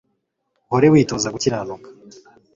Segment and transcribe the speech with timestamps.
[0.67, 1.87] uhore witoza gukiranuka